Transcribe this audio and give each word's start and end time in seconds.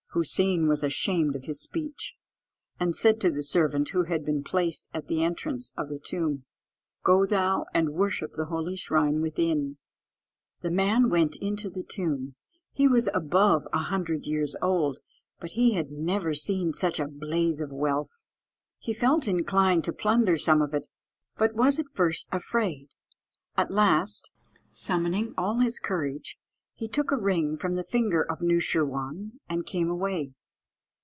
Hoosein 0.13 0.67
was 0.67 0.83
ashamed 0.83 1.37
of 1.37 1.45
his 1.45 1.61
speech, 1.61 2.15
and 2.81 2.93
said 2.93 3.21
to 3.21 3.31
the 3.31 3.41
servant 3.43 3.87
who 3.91 4.03
had 4.03 4.25
been 4.25 4.43
placed 4.43 4.89
at 4.93 5.07
the 5.07 5.23
entrance 5.23 5.71
of 5.77 5.87
the 5.87 5.99
tomb, 5.99 6.43
"Go 7.01 7.25
thou, 7.25 7.65
and 7.73 7.93
worship 7.93 8.33
the 8.33 8.47
holy 8.47 8.75
shrine 8.75 9.21
within." 9.21 9.77
The 10.63 10.69
man 10.69 11.09
went 11.09 11.37
into 11.37 11.69
the 11.69 11.85
tomb; 11.85 12.35
he 12.73 12.89
was 12.89 13.07
above 13.13 13.65
a 13.71 13.83
hundred 13.83 14.25
years 14.27 14.53
old, 14.61 14.99
but 15.39 15.51
he 15.51 15.75
had 15.75 15.91
never 15.91 16.33
seen 16.33 16.73
such 16.73 16.99
a 16.99 17.07
blaze 17.07 17.61
of 17.61 17.71
wealth. 17.71 18.25
He 18.79 18.93
felt 18.93 19.29
inclined 19.29 19.85
to 19.85 19.93
plunder 19.93 20.37
some 20.37 20.61
of 20.61 20.73
it, 20.73 20.89
but 21.37 21.55
was 21.55 21.79
at 21.79 21.87
first 21.93 22.27
afraid; 22.33 22.89
at 23.55 23.71
last, 23.71 24.29
summoning 24.73 25.33
all 25.37 25.59
his 25.59 25.79
courage, 25.79 26.37
he 26.73 26.87
took 26.87 27.11
a 27.11 27.15
ring 27.15 27.55
from 27.57 27.75
the 27.75 27.83
finger 27.83 28.23
of 28.23 28.39
Noosheerwân, 28.41 29.33
and 29.47 29.67
came 29.67 29.87
away. 29.87 30.33